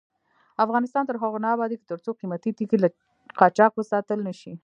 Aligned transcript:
افغانستان 0.65 1.03
تر 1.09 1.15
هغو 1.21 1.37
نه 1.45 1.49
ابادیږي، 1.55 1.85
ترڅو 1.91 2.11
قیمتي 2.19 2.51
تیږې 2.57 2.77
له 2.83 2.89
قاچاق 3.39 3.71
وساتل 3.75 4.19
نشي. 4.27 4.53